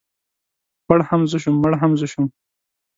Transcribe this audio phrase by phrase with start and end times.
[0.85, 2.25] پړ هم زه شوم مړ هم زه شوم.